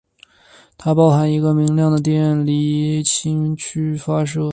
[0.79, 4.41] 它包含一个明亮的电离氢区发射。